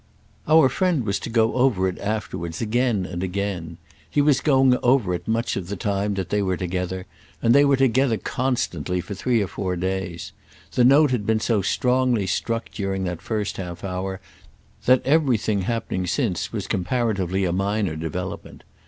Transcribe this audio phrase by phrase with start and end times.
[0.47, 5.27] Our friend was to go over it afterwards again and again—he was going over it
[5.27, 7.05] much of the time that they were together,
[7.39, 10.31] and they were together constantly for three or four days:
[10.71, 14.19] the note had been so strongly struck during that first half hour
[14.87, 18.63] that everything happening since was comparatively a minor development.